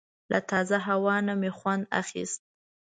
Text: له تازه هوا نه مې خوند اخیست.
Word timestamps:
له 0.31 0.39
تازه 0.49 0.77
هوا 0.87 1.15
نه 1.27 1.33
مې 1.41 1.51
خوند 1.57 1.83
اخیست. 2.01 2.39